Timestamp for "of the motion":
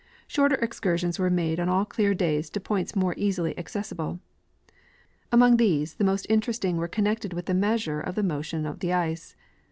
8.01-8.65